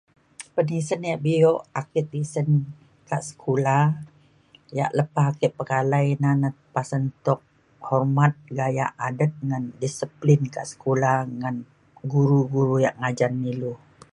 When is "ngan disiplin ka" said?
9.47-10.61